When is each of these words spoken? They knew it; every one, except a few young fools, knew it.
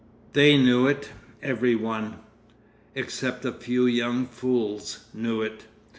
They 0.33 0.57
knew 0.57 0.87
it; 0.87 1.11
every 1.43 1.75
one, 1.75 2.15
except 2.95 3.45
a 3.45 3.51
few 3.51 3.85
young 3.85 4.25
fools, 4.25 5.05
knew 5.13 5.43
it. 5.43 5.65